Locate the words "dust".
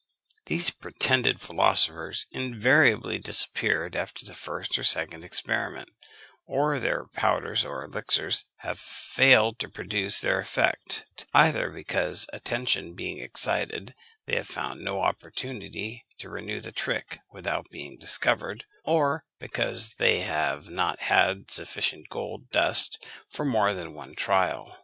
22.49-22.97